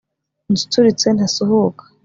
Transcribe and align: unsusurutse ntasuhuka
unsusurutse 0.49 1.07
ntasuhuka 1.11 1.83